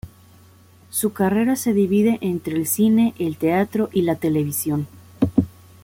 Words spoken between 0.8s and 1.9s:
Su carrera se